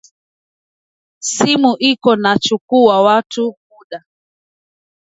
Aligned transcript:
Simu 1.29 1.71
iko 1.79 2.11
na 2.23 2.31
chukuwa 2.43 2.97
watu 3.05 3.45
muda 3.67 3.99